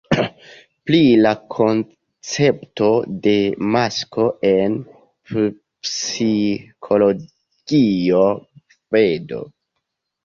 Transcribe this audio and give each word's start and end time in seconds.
Pri 0.89 0.99
la 1.25 1.31
koncepto 1.55 2.87
de 3.27 3.35
"masko" 3.75 4.25
en 4.53 4.79
psikologio 5.33 8.25
vd. 8.99 9.43